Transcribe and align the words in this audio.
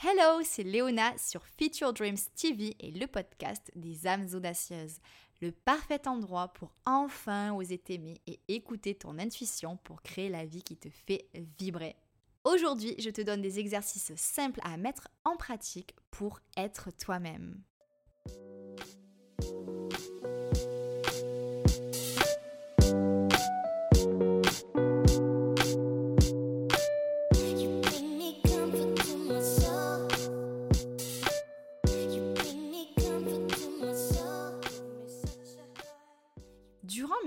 Hello, 0.00 0.42
c'est 0.44 0.62
Léona 0.62 1.18
sur 1.18 1.44
Future 1.44 1.92
Dreams 1.92 2.18
TV 2.36 2.76
et 2.78 2.92
le 2.92 3.08
podcast 3.08 3.68
des 3.74 4.06
âmes 4.06 4.28
audacieuses. 4.32 4.98
Le 5.42 5.50
parfait 5.50 6.06
endroit 6.06 6.52
pour 6.52 6.72
enfin 6.86 7.52
oser 7.52 7.78
t'aimer 7.78 8.20
et 8.28 8.38
écouter 8.46 8.94
ton 8.94 9.18
intuition 9.18 9.76
pour 9.82 10.00
créer 10.02 10.28
la 10.28 10.44
vie 10.44 10.62
qui 10.62 10.76
te 10.76 10.88
fait 10.88 11.28
vibrer. 11.58 11.96
Aujourd'hui, 12.44 12.94
je 13.00 13.10
te 13.10 13.22
donne 13.22 13.42
des 13.42 13.58
exercices 13.58 14.14
simples 14.14 14.60
à 14.62 14.76
mettre 14.76 15.08
en 15.24 15.36
pratique 15.36 15.96
pour 16.12 16.38
être 16.56 16.90
toi-même. 16.96 17.60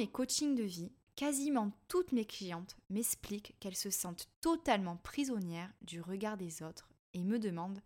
Mes 0.01 0.07
coachings 0.07 0.55
de 0.55 0.63
vie, 0.63 0.91
quasiment 1.15 1.71
toutes 1.87 2.11
mes 2.11 2.25
clientes 2.25 2.75
m'expliquent 2.89 3.55
qu'elles 3.59 3.75
se 3.75 3.91
sentent 3.91 4.27
totalement 4.41 4.97
prisonnières 4.97 5.71
du 5.83 6.01
regard 6.01 6.37
des 6.37 6.63
autres 6.63 6.89
et 7.13 7.23
me 7.23 7.37
demandent 7.37 7.83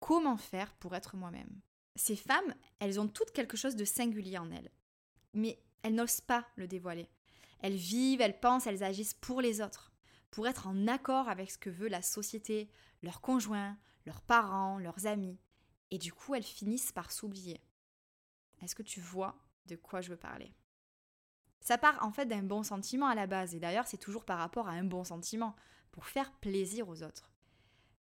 comment 0.00 0.38
faire 0.38 0.72
pour 0.76 0.94
être 0.94 1.14
moi-même. 1.14 1.60
Ces 1.94 2.16
femmes, 2.16 2.54
elles 2.78 2.98
ont 2.98 3.06
toutes 3.06 3.32
quelque 3.32 3.58
chose 3.58 3.76
de 3.76 3.84
singulier 3.84 4.38
en 4.38 4.50
elles, 4.50 4.70
mais 5.34 5.62
elles 5.82 5.94
n'osent 5.94 6.22
pas 6.22 6.48
le 6.56 6.66
dévoiler. 6.66 7.10
Elles 7.58 7.76
vivent, 7.76 8.22
elles 8.22 8.40
pensent, 8.40 8.66
elles 8.66 8.82
agissent 8.82 9.12
pour 9.12 9.42
les 9.42 9.60
autres, 9.60 9.92
pour 10.30 10.48
être 10.48 10.66
en 10.66 10.88
accord 10.88 11.28
avec 11.28 11.50
ce 11.50 11.58
que 11.58 11.68
veut 11.68 11.88
la 11.88 12.00
société, 12.00 12.70
leurs 13.02 13.20
conjoints, 13.20 13.76
leurs 14.06 14.22
parents, 14.22 14.78
leurs 14.78 15.04
amis, 15.04 15.38
et 15.90 15.98
du 15.98 16.14
coup 16.14 16.34
elles 16.34 16.42
finissent 16.42 16.92
par 16.92 17.12
s'oublier. 17.12 17.60
Est-ce 18.62 18.74
que 18.74 18.82
tu 18.82 19.02
vois 19.02 19.36
de 19.66 19.76
quoi 19.76 20.00
je 20.00 20.08
veux 20.08 20.16
parler? 20.16 20.54
Ça 21.62 21.78
part 21.78 22.04
en 22.04 22.12
fait 22.12 22.26
d'un 22.26 22.42
bon 22.42 22.62
sentiment 22.62 23.06
à 23.06 23.14
la 23.14 23.26
base, 23.26 23.54
et 23.54 23.60
d'ailleurs 23.60 23.86
c'est 23.86 23.98
toujours 23.98 24.24
par 24.24 24.38
rapport 24.38 24.68
à 24.68 24.72
un 24.72 24.84
bon 24.84 25.04
sentiment, 25.04 25.56
pour 25.90 26.06
faire 26.06 26.32
plaisir 26.40 26.88
aux 26.88 27.02
autres. 27.02 27.30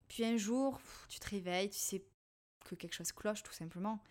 Puis 0.08 0.26
un 0.26 0.38
jour, 0.38 0.80
tu 1.10 1.20
te 1.20 1.30
réveilles, 1.30 1.70
tu 1.70 1.80
sais 1.80 2.06
que 2.66 2.76
quelque 2.76 2.94
chose 2.94 3.12
cloche 3.12 3.44
tout 3.44 3.54
simplement, 3.54 4.02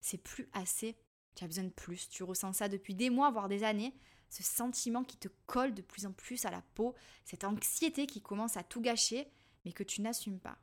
c'est 0.00 0.18
plus 0.18 0.48
assez, 0.52 0.96
tu 1.34 1.44
as 1.44 1.46
besoin 1.46 1.64
de 1.64 1.70
plus, 1.70 2.08
tu 2.08 2.22
ressens 2.22 2.54
ça 2.54 2.68
depuis 2.68 2.94
des 2.94 3.10
mois, 3.10 3.30
voire 3.30 3.48
des 3.48 3.64
années, 3.64 3.94
ce 4.28 4.42
sentiment 4.42 5.04
qui 5.04 5.16
te 5.18 5.28
colle 5.46 5.74
de 5.74 5.82
plus 5.82 6.06
en 6.06 6.12
plus 6.12 6.44
à 6.44 6.50
la 6.50 6.62
peau, 6.74 6.94
cette 7.24 7.44
anxiété 7.44 8.06
qui 8.06 8.22
commence 8.22 8.56
à 8.56 8.62
tout 8.62 8.80
gâcher, 8.80 9.28
mais 9.64 9.72
que 9.72 9.82
tu 9.82 10.00
n'assumes 10.00 10.40
pas. 10.40 10.58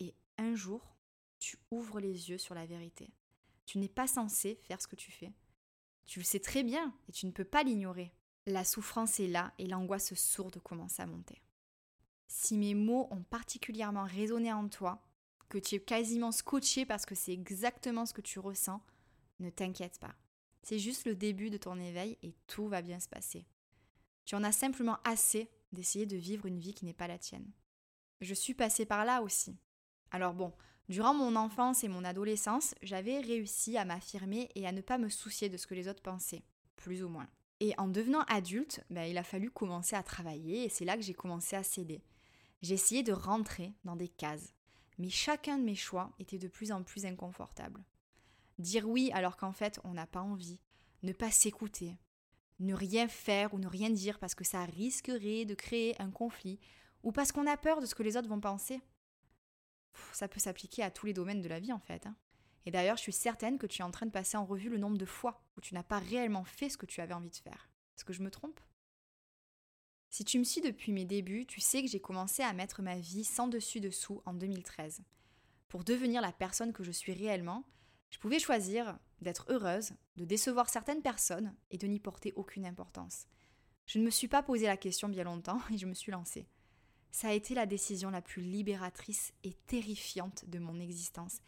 Et 0.00 0.14
un 0.38 0.54
jour, 0.54 0.96
tu 1.38 1.58
ouvres 1.70 2.00
les 2.00 2.30
yeux 2.30 2.38
sur 2.38 2.54
la 2.54 2.66
vérité. 2.66 3.12
Tu 3.64 3.78
n'es 3.78 3.88
pas 3.88 4.06
censé 4.06 4.60
faire 4.64 4.80
ce 4.80 4.88
que 4.88 4.96
tu 4.96 5.10
fais. 5.10 5.32
Tu 6.10 6.18
le 6.18 6.24
sais 6.24 6.40
très 6.40 6.64
bien 6.64 6.92
et 7.08 7.12
tu 7.12 7.26
ne 7.26 7.30
peux 7.30 7.44
pas 7.44 7.62
l'ignorer. 7.62 8.12
La 8.44 8.64
souffrance 8.64 9.20
est 9.20 9.28
là 9.28 9.54
et 9.58 9.68
l'angoisse 9.68 10.12
sourde 10.14 10.58
commence 10.58 10.98
à 10.98 11.06
monter. 11.06 11.40
Si 12.26 12.58
mes 12.58 12.74
mots 12.74 13.06
ont 13.12 13.22
particulièrement 13.22 14.02
résonné 14.02 14.52
en 14.52 14.68
toi, 14.68 15.06
que 15.48 15.56
tu 15.56 15.76
es 15.76 15.80
quasiment 15.80 16.32
scotché 16.32 16.84
parce 16.84 17.06
que 17.06 17.14
c'est 17.14 17.32
exactement 17.32 18.06
ce 18.06 18.12
que 18.12 18.22
tu 18.22 18.40
ressens, 18.40 18.82
ne 19.38 19.50
t'inquiète 19.50 20.00
pas. 20.00 20.16
C'est 20.64 20.80
juste 20.80 21.06
le 21.06 21.14
début 21.14 21.48
de 21.48 21.58
ton 21.58 21.78
éveil 21.78 22.18
et 22.24 22.34
tout 22.48 22.66
va 22.66 22.82
bien 22.82 22.98
se 22.98 23.08
passer. 23.08 23.46
Tu 24.24 24.34
en 24.34 24.42
as 24.42 24.50
simplement 24.50 24.98
assez 25.04 25.48
d'essayer 25.70 26.06
de 26.06 26.16
vivre 26.16 26.46
une 26.46 26.58
vie 26.58 26.74
qui 26.74 26.86
n'est 26.86 26.92
pas 26.92 27.06
la 27.06 27.18
tienne. 27.18 27.52
Je 28.20 28.34
suis 28.34 28.54
passée 28.54 28.84
par 28.84 29.04
là 29.04 29.22
aussi. 29.22 29.56
Alors 30.10 30.34
bon, 30.34 30.52
Durant 30.90 31.14
mon 31.14 31.36
enfance 31.36 31.84
et 31.84 31.88
mon 31.88 32.02
adolescence, 32.02 32.74
j'avais 32.82 33.20
réussi 33.20 33.78
à 33.78 33.84
m'affirmer 33.84 34.48
et 34.56 34.66
à 34.66 34.72
ne 34.72 34.80
pas 34.80 34.98
me 34.98 35.08
soucier 35.08 35.48
de 35.48 35.56
ce 35.56 35.68
que 35.68 35.74
les 35.76 35.86
autres 35.86 36.02
pensaient, 36.02 36.42
plus 36.74 37.04
ou 37.04 37.08
moins. 37.08 37.28
Et 37.60 37.74
en 37.78 37.86
devenant 37.86 38.22
adulte, 38.22 38.82
ben, 38.90 39.04
il 39.04 39.16
a 39.16 39.22
fallu 39.22 39.52
commencer 39.52 39.94
à 39.94 40.02
travailler 40.02 40.64
et 40.64 40.68
c'est 40.68 40.84
là 40.84 40.96
que 40.96 41.02
j'ai 41.04 41.14
commencé 41.14 41.54
à 41.54 41.62
céder. 41.62 42.02
J'ai 42.62 42.74
essayé 42.74 43.04
de 43.04 43.12
rentrer 43.12 43.72
dans 43.84 43.94
des 43.94 44.08
cases, 44.08 44.52
mais 44.98 45.10
chacun 45.10 45.58
de 45.58 45.62
mes 45.62 45.76
choix 45.76 46.10
était 46.18 46.38
de 46.38 46.48
plus 46.48 46.72
en 46.72 46.82
plus 46.82 47.06
inconfortable. 47.06 47.84
Dire 48.58 48.88
oui 48.88 49.12
alors 49.14 49.36
qu'en 49.36 49.52
fait 49.52 49.78
on 49.84 49.94
n'a 49.94 50.08
pas 50.08 50.22
envie, 50.22 50.58
ne 51.04 51.12
pas 51.12 51.30
s'écouter, 51.30 51.98
ne 52.58 52.74
rien 52.74 53.06
faire 53.06 53.54
ou 53.54 53.60
ne 53.60 53.68
rien 53.68 53.90
dire 53.90 54.18
parce 54.18 54.34
que 54.34 54.42
ça 54.42 54.64
risquerait 54.64 55.44
de 55.44 55.54
créer 55.54 55.94
un 56.02 56.10
conflit 56.10 56.58
ou 57.04 57.12
parce 57.12 57.30
qu'on 57.30 57.46
a 57.46 57.56
peur 57.56 57.80
de 57.80 57.86
ce 57.86 57.94
que 57.94 58.02
les 58.02 58.16
autres 58.16 58.28
vont 58.28 58.40
penser 58.40 58.80
ça 60.12 60.28
peut 60.28 60.40
s'appliquer 60.40 60.82
à 60.82 60.90
tous 60.90 61.06
les 61.06 61.12
domaines 61.12 61.40
de 61.40 61.48
la 61.48 61.60
vie 61.60 61.72
en 61.72 61.80
fait. 61.80 62.06
Hein. 62.06 62.16
Et 62.66 62.70
d'ailleurs, 62.70 62.96
je 62.96 63.02
suis 63.02 63.12
certaine 63.12 63.58
que 63.58 63.66
tu 63.66 63.80
es 63.80 63.84
en 63.84 63.90
train 63.90 64.06
de 64.06 64.10
passer 64.10 64.36
en 64.36 64.44
revue 64.44 64.68
le 64.68 64.78
nombre 64.78 64.98
de 64.98 65.06
fois 65.06 65.42
où 65.56 65.60
tu 65.60 65.74
n'as 65.74 65.82
pas 65.82 65.98
réellement 65.98 66.44
fait 66.44 66.68
ce 66.68 66.76
que 66.76 66.86
tu 66.86 67.00
avais 67.00 67.14
envie 67.14 67.30
de 67.30 67.36
faire. 67.36 67.70
Est-ce 67.96 68.04
que 68.04 68.12
je 68.12 68.22
me 68.22 68.30
trompe? 68.30 68.60
Si 70.10 70.24
tu 70.24 70.38
me 70.38 70.44
suis 70.44 70.60
depuis 70.60 70.92
mes 70.92 71.04
débuts, 71.04 71.46
tu 71.46 71.60
sais 71.60 71.82
que 71.82 71.88
j'ai 71.88 72.00
commencé 72.00 72.42
à 72.42 72.52
mettre 72.52 72.82
ma 72.82 72.98
vie 72.98 73.24
sans 73.24 73.46
dessus-dessous 73.46 74.22
en 74.26 74.34
2013. 74.34 75.02
Pour 75.68 75.84
devenir 75.84 76.20
la 76.20 76.32
personne 76.32 76.72
que 76.72 76.82
je 76.82 76.90
suis 76.90 77.12
réellement, 77.12 77.64
je 78.10 78.18
pouvais 78.18 78.40
choisir 78.40 78.98
d'être 79.20 79.46
heureuse, 79.48 79.92
de 80.16 80.24
décevoir 80.24 80.68
certaines 80.68 81.02
personnes 81.02 81.54
et 81.70 81.78
de 81.78 81.86
n'y 81.86 82.00
porter 82.00 82.32
aucune 82.34 82.66
importance. 82.66 83.26
Je 83.86 83.98
ne 83.98 84.04
me 84.04 84.10
suis 84.10 84.28
pas 84.28 84.42
posé 84.42 84.66
la 84.66 84.76
question 84.76 85.08
bien 85.08 85.24
longtemps 85.24 85.60
et 85.70 85.78
je 85.78 85.86
me 85.86 85.94
suis 85.94 86.12
lancée. 86.12 86.48
Ça 87.12 87.28
a 87.28 87.32
été 87.32 87.54
la 87.54 87.66
décision 87.66 88.10
la 88.10 88.22
plus 88.22 88.42
libératrice 88.42 89.32
et 89.42 89.52
terrifiante 89.52 90.44
de 90.48 90.58
mon 90.58 90.78
existence. 90.78 91.40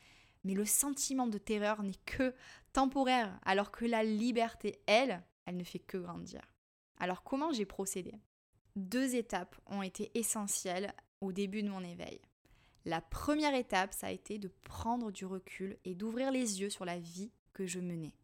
Mais 0.44 0.54
le 0.54 0.64
sentiment 0.64 1.26
de 1.26 1.38
terreur 1.38 1.82
n'est 1.82 2.00
que 2.04 2.34
temporaire, 2.72 3.38
alors 3.44 3.70
que 3.70 3.84
la 3.84 4.02
liberté, 4.02 4.80
elle, 4.86 5.22
elle 5.46 5.56
ne 5.56 5.64
fait 5.64 5.78
que 5.78 5.98
grandir. 5.98 6.42
Alors 6.98 7.22
comment 7.22 7.52
j'ai 7.52 7.66
procédé? 7.66 8.14
Deux 8.74 9.14
étapes 9.14 9.56
ont 9.66 9.82
été 9.82 10.10
essentielles 10.18 10.94
au 11.20 11.32
début 11.32 11.62
de 11.62 11.68
mon 11.68 11.84
éveil. 11.84 12.20
La 12.84 13.00
première 13.00 13.54
étape, 13.54 13.94
ça 13.94 14.08
a 14.08 14.12
été 14.12 14.38
de 14.38 14.48
prendre 14.48 15.12
du 15.12 15.24
recul 15.24 15.78
et 15.84 15.94
d'ouvrir 15.94 16.32
les 16.32 16.60
yeux 16.60 16.70
sur 16.70 16.84
la 16.84 16.98
vie 16.98 17.30
que 17.52 17.66
je 17.66 17.78
menais. 17.78 18.14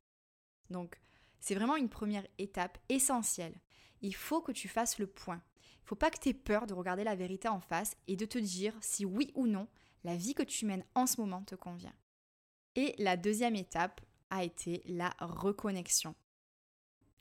Donc, 0.70 0.98
c'est 1.38 1.54
vraiment 1.54 1.76
une 1.76 1.88
première 1.88 2.26
étape 2.38 2.78
essentielle. 2.88 3.54
Il 4.02 4.14
faut 4.14 4.40
que 4.40 4.52
tu 4.52 4.68
fasses 4.68 4.98
le 4.98 5.06
point. 5.06 5.42
Il 5.60 5.84
ne 5.84 5.88
faut 5.88 5.96
pas 5.96 6.10
que 6.10 6.18
tu 6.18 6.28
aies 6.30 6.34
peur 6.34 6.66
de 6.66 6.74
regarder 6.74 7.04
la 7.04 7.16
vérité 7.16 7.48
en 7.48 7.60
face 7.60 7.96
et 8.06 8.16
de 8.16 8.26
te 8.26 8.38
dire 8.38 8.74
si 8.80 9.04
oui 9.04 9.32
ou 9.34 9.46
non 9.46 9.68
la 10.04 10.16
vie 10.16 10.34
que 10.34 10.42
tu 10.42 10.66
mènes 10.66 10.84
en 10.94 11.06
ce 11.06 11.20
moment 11.20 11.42
te 11.42 11.54
convient. 11.54 11.94
Et 12.76 12.94
la 12.98 13.16
deuxième 13.16 13.56
étape 13.56 14.00
a 14.30 14.44
été 14.44 14.82
la 14.86 15.14
reconnexion. 15.20 16.14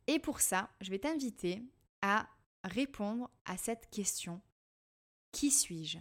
Et 0.07 0.19
pour 0.19 0.39
ça, 0.39 0.69
je 0.81 0.89
vais 0.89 0.99
t'inviter 0.99 1.63
à 2.01 2.27
répondre 2.63 3.29
à 3.45 3.57
cette 3.57 3.89
question. 3.89 4.41
Qui 5.31 5.51
suis-je? 5.51 5.99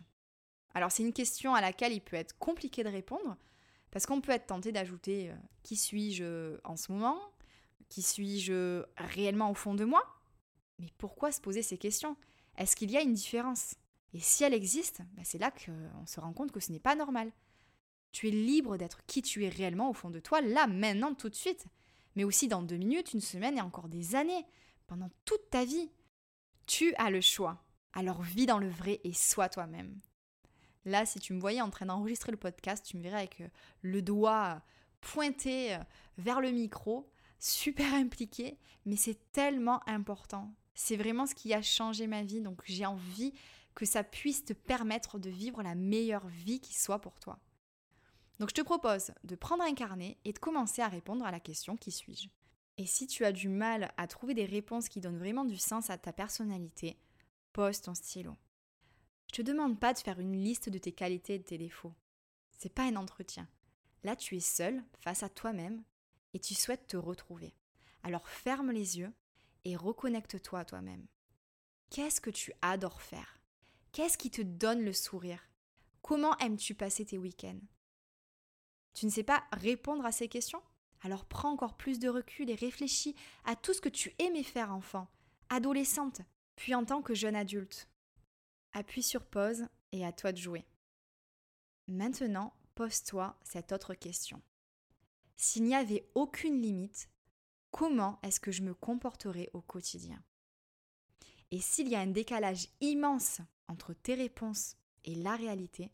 Alors 0.74 0.92
c'est 0.92 1.02
une 1.02 1.12
question 1.12 1.54
à 1.54 1.60
laquelle 1.60 1.92
il 1.92 2.02
peut 2.02 2.16
être 2.16 2.38
compliqué 2.38 2.84
de 2.84 2.90
répondre 2.90 3.36
parce 3.90 4.04
qu'on 4.04 4.20
peut 4.20 4.32
être 4.32 4.46
tenté 4.46 4.72
d'ajouter 4.72 5.30
euh, 5.30 5.34
qui 5.62 5.76
suis-je 5.76 6.58
en 6.64 6.76
ce 6.76 6.92
moment? 6.92 7.18
Qui 7.88 8.02
suis-je 8.02 8.84
réellement 8.96 9.50
au 9.50 9.54
fond 9.54 9.74
de 9.74 9.84
moi? 9.84 10.02
Mais 10.78 10.88
pourquoi 10.98 11.32
se 11.32 11.40
poser 11.40 11.62
ces 11.62 11.78
questions? 11.78 12.16
Est-ce 12.56 12.76
qu'il 12.76 12.90
y 12.90 12.96
a 12.96 13.02
une 13.02 13.14
différence? 13.14 13.74
Et 14.14 14.20
si 14.20 14.44
elle 14.44 14.54
existe, 14.54 15.02
bah, 15.14 15.22
c'est 15.24 15.38
là 15.38 15.50
qu'on 15.50 16.06
se 16.06 16.20
rend 16.20 16.32
compte 16.32 16.52
que 16.52 16.60
ce 16.60 16.72
n'est 16.72 16.80
pas 16.80 16.94
normal. 16.94 17.32
Tu 18.12 18.28
es 18.28 18.30
libre 18.30 18.76
d'être 18.76 19.04
qui 19.06 19.22
tu 19.22 19.44
es 19.44 19.48
réellement 19.48 19.90
au 19.90 19.92
fond 19.92 20.10
de 20.10 20.20
toi, 20.20 20.40
là, 20.40 20.66
maintenant, 20.66 21.14
tout 21.14 21.28
de 21.28 21.34
suite. 21.34 21.66
Mais 22.14 22.24
aussi 22.24 22.48
dans 22.48 22.62
deux 22.62 22.76
minutes, 22.76 23.12
une 23.12 23.20
semaine 23.20 23.58
et 23.58 23.60
encore 23.60 23.88
des 23.88 24.14
années, 24.14 24.46
pendant 24.86 25.10
toute 25.24 25.50
ta 25.50 25.64
vie. 25.64 25.90
Tu 26.66 26.94
as 26.94 27.10
le 27.10 27.20
choix. 27.20 27.62
Alors 27.92 28.22
vis 28.22 28.46
dans 28.46 28.58
le 28.58 28.68
vrai 28.68 29.00
et 29.04 29.12
sois 29.12 29.48
toi-même. 29.48 30.00
Là, 30.84 31.04
si 31.04 31.18
tu 31.18 31.32
me 31.32 31.40
voyais 31.40 31.60
en 31.60 31.70
train 31.70 31.86
d'enregistrer 31.86 32.30
le 32.30 32.38
podcast, 32.38 32.86
tu 32.86 32.96
me 32.96 33.02
verrais 33.02 33.18
avec 33.18 33.40
euh, 33.40 33.48
le 33.82 34.02
doigt 34.02 34.62
pointé 35.00 35.74
euh, 35.74 35.78
vers 36.16 36.40
le 36.40 36.50
micro, 36.52 37.10
super 37.38 37.92
impliquée, 37.94 38.58
mais 38.84 38.96
c'est 38.96 39.18
tellement 39.32 39.80
important. 39.88 40.54
C'est 40.76 40.96
vraiment 40.96 41.26
ce 41.26 41.34
qui 41.34 41.54
a 41.54 41.62
changé 41.62 42.06
ma 42.06 42.22
vie, 42.22 42.42
donc 42.42 42.60
j'ai 42.66 42.84
envie 42.84 43.32
que 43.74 43.86
ça 43.86 44.04
puisse 44.04 44.44
te 44.44 44.52
permettre 44.52 45.18
de 45.18 45.30
vivre 45.30 45.62
la 45.62 45.74
meilleure 45.74 46.28
vie 46.28 46.60
qui 46.60 46.74
soit 46.74 47.00
pour 47.00 47.18
toi. 47.18 47.40
Donc 48.38 48.50
je 48.50 48.54
te 48.54 48.60
propose 48.60 49.12
de 49.24 49.34
prendre 49.34 49.64
un 49.64 49.74
carnet 49.74 50.18
et 50.26 50.34
de 50.34 50.38
commencer 50.38 50.82
à 50.82 50.88
répondre 50.88 51.24
à 51.24 51.30
la 51.30 51.40
question 51.40 51.78
qui 51.78 51.90
suis-je? 51.90 52.28
Et 52.76 52.84
si 52.84 53.06
tu 53.06 53.24
as 53.24 53.32
du 53.32 53.48
mal 53.48 53.90
à 53.96 54.06
trouver 54.06 54.34
des 54.34 54.44
réponses 54.44 54.90
qui 54.90 55.00
donnent 55.00 55.18
vraiment 55.18 55.46
du 55.46 55.56
sens 55.56 55.88
à 55.88 55.96
ta 55.96 56.12
personnalité, 56.12 56.98
pose 57.54 57.80
ton 57.80 57.94
stylo. 57.94 58.36
Je 59.28 59.36
te 59.36 59.42
demande 59.42 59.80
pas 59.80 59.94
de 59.94 59.98
faire 59.98 60.20
une 60.20 60.36
liste 60.36 60.68
de 60.68 60.76
tes 60.76 60.92
qualités 60.92 61.34
et 61.34 61.38
de 61.38 61.44
tes 61.44 61.56
défauts. 61.56 61.94
C'est 62.58 62.74
pas 62.74 62.84
un 62.84 62.96
entretien. 62.96 63.48
Là, 64.04 64.14
tu 64.14 64.36
es 64.36 64.40
seul 64.40 64.84
face 65.00 65.22
à 65.22 65.30
toi-même 65.30 65.82
et 66.34 66.38
tu 66.38 66.54
souhaites 66.54 66.86
te 66.86 66.98
retrouver. 66.98 67.54
Alors 68.02 68.28
ferme 68.28 68.72
les 68.72 68.98
yeux 68.98 69.12
et 69.66 69.74
reconnecte-toi 69.74 70.60
à 70.60 70.64
toi-même. 70.64 71.08
Qu'est-ce 71.90 72.20
que 72.20 72.30
tu 72.30 72.52
adores 72.62 73.02
faire? 73.02 73.40
Qu'est-ce 73.90 74.16
qui 74.16 74.30
te 74.30 74.40
donne 74.40 74.84
le 74.84 74.92
sourire? 74.92 75.42
Comment 76.02 76.38
aimes-tu 76.38 76.76
passer 76.76 77.04
tes 77.04 77.18
week-ends? 77.18 77.58
Tu 78.94 79.06
ne 79.06 79.10
sais 79.10 79.24
pas 79.24 79.44
répondre 79.52 80.06
à 80.06 80.12
ces 80.12 80.28
questions? 80.28 80.62
Alors 81.02 81.24
prends 81.24 81.50
encore 81.50 81.76
plus 81.76 81.98
de 81.98 82.08
recul 82.08 82.48
et 82.48 82.54
réfléchis 82.54 83.16
à 83.44 83.56
tout 83.56 83.74
ce 83.74 83.80
que 83.80 83.88
tu 83.88 84.14
aimais 84.20 84.44
faire 84.44 84.72
enfant, 84.72 85.08
adolescente, 85.48 86.20
puis 86.54 86.76
en 86.76 86.84
tant 86.84 87.02
que 87.02 87.14
jeune 87.14 87.36
adulte. 87.36 87.90
Appuie 88.72 89.02
sur 89.02 89.26
pause 89.26 89.66
et 89.90 90.06
à 90.06 90.12
toi 90.12 90.30
de 90.30 90.38
jouer. 90.38 90.64
Maintenant, 91.88 92.54
pose-toi 92.76 93.36
cette 93.42 93.72
autre 93.72 93.94
question. 93.94 94.40
S'il 95.36 95.64
n'y 95.64 95.74
avait 95.74 96.08
aucune 96.14 96.62
limite, 96.62 97.08
comment 97.76 98.18
est-ce 98.22 98.40
que 98.40 98.52
je 98.52 98.62
me 98.62 98.72
comporterais 98.72 99.50
au 99.52 99.60
quotidien 99.60 100.24
Et 101.50 101.60
s'il 101.60 101.88
y 101.88 101.94
a 101.94 102.00
un 102.00 102.06
décalage 102.06 102.68
immense 102.80 103.42
entre 103.68 103.92
tes 103.92 104.14
réponses 104.14 104.76
et 105.04 105.14
la 105.14 105.36
réalité, 105.36 105.92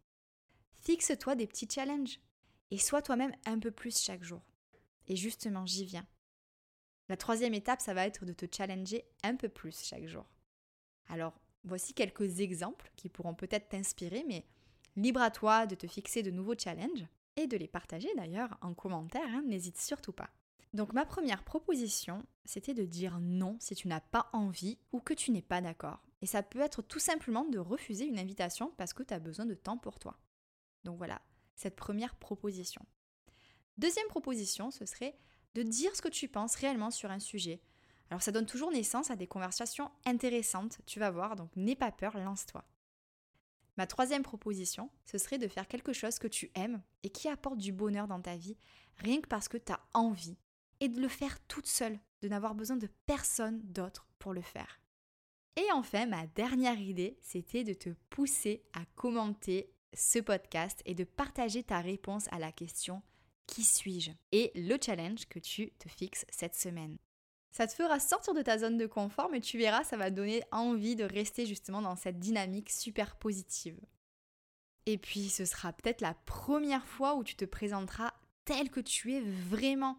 fixe-toi 0.78 1.34
des 1.34 1.48
petits 1.48 1.68
challenges 1.68 2.20
et 2.70 2.78
sois 2.78 3.02
toi-même 3.02 3.34
un 3.46 3.58
peu 3.58 3.72
plus 3.72 4.00
chaque 4.00 4.22
jour. 4.22 4.42
Et 5.08 5.16
justement, 5.16 5.66
j'y 5.66 5.84
viens. 5.84 6.06
La 7.08 7.16
troisième 7.16 7.52
étape, 7.52 7.80
ça 7.80 7.94
va 7.94 8.06
être 8.06 8.24
de 8.24 8.32
te 8.32 8.46
challenger 8.56 9.04
un 9.24 9.34
peu 9.34 9.48
plus 9.48 9.82
chaque 9.82 10.06
jour. 10.06 10.26
Alors, 11.08 11.34
voici 11.64 11.94
quelques 11.94 12.38
exemples 12.38 12.92
qui 12.94 13.08
pourront 13.08 13.34
peut-être 13.34 13.70
t'inspirer, 13.70 14.24
mais 14.28 14.46
libre 14.94 15.20
à 15.20 15.32
toi 15.32 15.66
de 15.66 15.74
te 15.74 15.88
fixer 15.88 16.22
de 16.22 16.30
nouveaux 16.30 16.56
challenges 16.56 17.08
et 17.34 17.48
de 17.48 17.56
les 17.56 17.66
partager 17.66 18.08
d'ailleurs 18.14 18.56
en 18.60 18.72
commentaire, 18.72 19.26
hein, 19.26 19.42
n'hésite 19.44 19.80
surtout 19.80 20.12
pas. 20.12 20.30
Donc 20.72 20.94
ma 20.94 21.04
première 21.04 21.44
proposition, 21.44 22.24
c'était 22.44 22.72
de 22.72 22.84
dire 22.84 23.20
non 23.20 23.56
si 23.60 23.74
tu 23.74 23.88
n'as 23.88 24.00
pas 24.00 24.30
envie 24.32 24.78
ou 24.92 25.00
que 25.00 25.12
tu 25.12 25.30
n'es 25.30 25.42
pas 25.42 25.60
d'accord. 25.60 26.02
Et 26.22 26.26
ça 26.26 26.42
peut 26.42 26.60
être 26.60 26.80
tout 26.82 26.98
simplement 26.98 27.44
de 27.44 27.58
refuser 27.58 28.06
une 28.06 28.18
invitation 28.18 28.72
parce 28.78 28.94
que 28.94 29.02
tu 29.02 29.12
as 29.12 29.18
besoin 29.18 29.44
de 29.44 29.54
temps 29.54 29.76
pour 29.76 29.98
toi. 29.98 30.18
Donc 30.84 30.96
voilà, 30.96 31.20
cette 31.56 31.76
première 31.76 32.14
proposition. 32.16 32.84
Deuxième 33.76 34.06
proposition, 34.08 34.70
ce 34.70 34.86
serait 34.86 35.18
de 35.54 35.62
dire 35.62 35.94
ce 35.94 36.02
que 36.02 36.08
tu 36.08 36.28
penses 36.28 36.54
réellement 36.54 36.90
sur 36.90 37.10
un 37.10 37.18
sujet. 37.18 37.60
Alors 38.08 38.22
ça 38.22 38.32
donne 38.32 38.46
toujours 38.46 38.70
naissance 38.70 39.10
à 39.10 39.16
des 39.16 39.26
conversations 39.26 39.90
intéressantes, 40.06 40.80
tu 40.86 41.00
vas 41.00 41.10
voir, 41.10 41.36
donc 41.36 41.54
n'aie 41.56 41.76
pas 41.76 41.92
peur, 41.92 42.16
lance-toi. 42.16 42.64
Ma 43.76 43.86
troisième 43.86 44.22
proposition, 44.22 44.90
ce 45.06 45.18
serait 45.18 45.38
de 45.38 45.48
faire 45.48 45.66
quelque 45.66 45.94
chose 45.94 46.18
que 46.18 46.28
tu 46.28 46.50
aimes 46.54 46.82
et 47.02 47.10
qui 47.10 47.28
apporte 47.28 47.58
du 47.58 47.72
bonheur 47.72 48.06
dans 48.06 48.20
ta 48.20 48.36
vie, 48.36 48.58
rien 48.98 49.20
que 49.20 49.28
parce 49.28 49.48
que 49.48 49.56
tu 49.56 49.72
as 49.72 49.80
envie, 49.94 50.36
et 50.82 50.88
de 50.88 51.00
le 51.00 51.06
faire 51.06 51.38
toute 51.46 51.68
seule, 51.68 51.96
de 52.22 52.28
n'avoir 52.28 52.56
besoin 52.56 52.76
de 52.76 52.88
personne 53.06 53.60
d'autre 53.62 54.08
pour 54.18 54.32
le 54.32 54.42
faire. 54.42 54.80
Et 55.54 55.70
enfin, 55.74 56.06
ma 56.06 56.26
dernière 56.26 56.80
idée, 56.80 57.16
c'était 57.20 57.62
de 57.62 57.72
te 57.72 57.90
pousser 58.10 58.64
à 58.72 58.84
commenter 58.96 59.72
ce 59.94 60.18
podcast 60.18 60.82
et 60.84 60.94
de 60.96 61.04
partager 61.04 61.62
ta 61.62 61.78
réponse 61.78 62.26
à 62.32 62.40
la 62.40 62.50
question 62.50 63.00
Qui 63.46 63.62
suis-je? 63.62 64.10
et 64.32 64.50
le 64.56 64.76
challenge 64.84 65.26
que 65.26 65.38
tu 65.38 65.70
te 65.78 65.88
fixes 65.88 66.26
cette 66.30 66.56
semaine. 66.56 66.98
Ça 67.52 67.68
te 67.68 67.74
fera 67.74 68.00
sortir 68.00 68.34
de 68.34 68.42
ta 68.42 68.58
zone 68.58 68.76
de 68.76 68.86
confort, 68.86 69.28
mais 69.30 69.40
tu 69.40 69.58
verras, 69.58 69.84
ça 69.84 69.96
va 69.96 70.10
donner 70.10 70.42
envie 70.50 70.96
de 70.96 71.04
rester 71.04 71.46
justement 71.46 71.82
dans 71.82 71.96
cette 71.96 72.18
dynamique 72.18 72.70
super 72.70 73.14
positive. 73.14 73.78
Et 74.86 74.98
puis, 74.98 75.28
ce 75.28 75.44
sera 75.44 75.72
peut-être 75.72 76.00
la 76.00 76.14
première 76.26 76.86
fois 76.86 77.14
où 77.14 77.22
tu 77.22 77.36
te 77.36 77.44
présenteras 77.44 78.12
tel 78.44 78.68
que 78.68 78.80
tu 78.80 79.12
es 79.12 79.20
vraiment. 79.20 79.96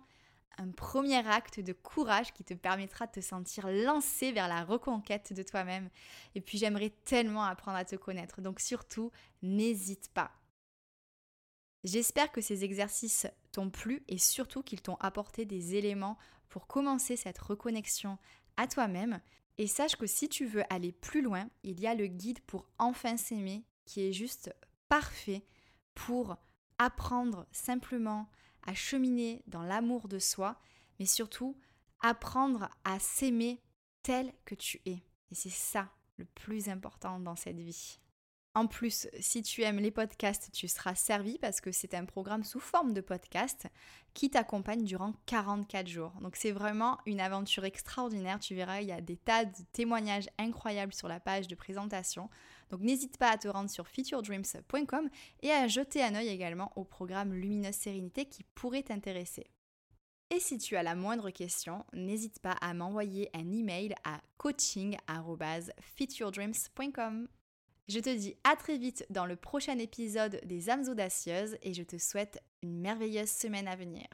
Un 0.58 0.72
premier 0.72 1.28
acte 1.28 1.60
de 1.60 1.74
courage 1.74 2.34
qui 2.34 2.44
te 2.44 2.54
permettra 2.54 3.08
de 3.08 3.12
te 3.12 3.22
sentir 3.22 3.68
lancé 3.68 4.32
vers 4.32 4.48
la 4.48 4.64
reconquête 4.64 5.34
de 5.34 5.44
toi-même. 5.44 5.90
Et 6.36 6.42
puis 6.42 6.58
j'aimerais 6.58 6.92
tellement 7.06 7.44
apprendre 7.44 7.78
à 7.78 7.86
te 7.86 7.96
connaître. 7.96 8.42
Donc 8.42 8.60
surtout, 8.60 9.12
n'hésite 9.42 10.10
pas. 10.14 10.32
J'espère 11.84 12.32
que 12.32 12.42
ces 12.42 12.64
exercices 12.64 13.28
t'ont 13.52 13.70
plu 13.70 14.04
et 14.08 14.18
surtout 14.18 14.64
qu'ils 14.64 14.82
t'ont 14.82 14.96
apporté 14.96 15.46
des 15.46 15.76
éléments 15.76 16.18
pour 16.50 16.68
commencer 16.68 17.18
cette 17.18 17.40
reconnexion 17.40 18.18
à 18.56 18.68
toi-même. 18.68 19.20
Et 19.58 19.68
sache 19.68 19.96
que 19.96 20.08
si 20.08 20.30
tu 20.30 20.46
veux 20.46 20.64
aller 20.74 20.92
plus 20.92 21.22
loin, 21.22 21.50
il 21.64 21.80
y 21.80 21.88
a 21.88 21.94
le 21.94 22.08
guide 22.08 22.40
pour 22.42 22.66
enfin 22.78 23.18
s'aimer 23.18 23.66
qui 23.86 24.02
est 24.02 24.14
juste 24.14 24.54
parfait 24.88 25.46
pour 25.94 26.38
apprendre 26.78 27.46
simplement 27.52 28.30
à 28.64 28.74
cheminer 28.74 29.44
dans 29.48 29.64
l'amour 29.64 30.08
de 30.08 30.20
soi, 30.20 30.60
mais 31.00 31.06
surtout 31.06 31.58
apprendre 32.02 32.70
à 32.84 33.00
s'aimer 33.00 33.62
tel 34.02 34.34
que 34.46 34.56
tu 34.56 34.82
es. 34.86 35.04
Et 35.32 35.36
c'est 35.36 35.50
ça 35.50 35.90
le 36.18 36.26
plus 36.26 36.70
important 36.70 37.20
dans 37.20 37.36
cette 37.36 37.60
vie. 37.60 38.00
En 38.56 38.68
plus, 38.68 39.08
si 39.20 39.42
tu 39.42 39.64
aimes 39.64 39.80
les 39.80 39.90
podcasts, 39.90 40.52
tu 40.52 40.68
seras 40.68 40.94
servi 40.94 41.40
parce 41.40 41.60
que 41.60 41.72
c'est 41.72 41.96
un 41.96 42.06
programme 42.06 42.44
sous 42.44 42.60
forme 42.60 42.94
de 42.94 43.02
podcast 43.02 43.66
qui 44.14 44.30
t'accompagne 44.30 44.84
durant 44.84 45.14
44 45.26 45.88
jours. 45.88 46.12
Donc 46.22 46.36
c'est 46.36 46.52
vraiment 46.52 47.00
une 47.08 47.20
aventure 47.20 47.66
extraordinaire. 47.66 48.38
Tu 48.40 48.54
verras, 48.54 48.82
il 48.82 48.90
y 48.90 48.92
a 48.92 49.02
des 49.02 49.18
tas 49.18 49.46
de 49.46 49.64
témoignages 49.72 50.30
incroyables 50.38 50.94
sur 50.94 51.08
la 51.08 51.20
page 51.20 51.48
de 51.48 51.56
présentation. 51.56 52.30
Donc 52.70 52.82
n'hésite 52.82 53.18
pas 53.18 53.32
à 53.32 53.40
te 53.40 53.48
rendre 53.48 53.72
sur 53.72 53.88
featuredreams.com 53.88 55.10
et 55.42 55.50
à 55.50 55.68
jeter 55.68 56.04
un 56.04 56.14
œil 56.14 56.28
également 56.28 56.72
au 56.76 56.84
programme 56.84 57.34
Lumineuse 57.34 57.74
Sérénité 57.74 58.26
qui 58.26 58.44
pourrait 58.54 58.84
t'intéresser. 58.84 59.48
Et 60.30 60.40
si 60.40 60.60
tu 60.60 60.76
as 60.76 60.84
la 60.84 60.94
moindre 60.94 61.32
question, 61.32 61.86
n'hésite 61.94 62.38
pas 62.40 62.56
à 62.62 62.76
m'envoyer 62.76 63.32
un 63.34 63.52
email 63.52 63.96
à 64.04 64.22
coaching@featuredreams.com. 64.38 67.28
Je 67.90 68.00
te 68.00 68.16
dis 68.16 68.38
à 68.46 68.56
très 68.56 68.78
vite 68.78 69.06
dans 69.10 69.26
le 69.26 69.36
prochain 69.36 69.78
épisode 69.78 70.40
des 70.46 70.70
âmes 70.70 70.88
audacieuses 70.88 71.58
et 71.62 71.74
je 71.74 71.84
te 71.84 71.98
souhaite 71.98 72.42
une 72.62 72.80
merveilleuse 72.80 73.30
semaine 73.30 73.68
à 73.68 73.76
venir. 73.76 74.08